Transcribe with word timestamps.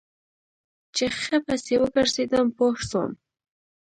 چې 0.95 1.05
ښه 1.19 1.37
پسې 1.45 1.73
وګرځېدم 1.81 2.47
پوه 2.57 2.75
سوم. 2.89 3.11